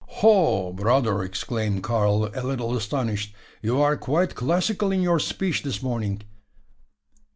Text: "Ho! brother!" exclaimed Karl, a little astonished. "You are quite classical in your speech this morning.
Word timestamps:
"Ho! 0.15 0.73
brother!" 0.73 1.21
exclaimed 1.21 1.83
Karl, 1.83 2.31
a 2.33 2.41
little 2.41 2.75
astonished. 2.75 3.35
"You 3.61 3.79
are 3.81 3.95
quite 3.95 4.33
classical 4.33 4.91
in 4.91 5.03
your 5.03 5.19
speech 5.19 5.61
this 5.61 5.83
morning. 5.83 6.21